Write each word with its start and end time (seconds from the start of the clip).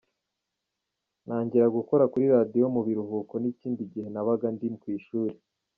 Ntangira 1.25 1.67
gukora 1.77 2.03
kuri 2.13 2.25
radiyo 2.35 2.65
mu 2.75 2.81
biruhuko 2.87 3.33
n’ikindi 3.41 3.81
gihe 3.91 4.07
nabaga 4.13 4.47
ndi 4.53 4.67
ku 4.81 4.87
ishuri. 4.99 5.35